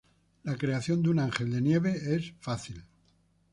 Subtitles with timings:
[0.45, 2.83] La creación de un ángel de nieve es fácil.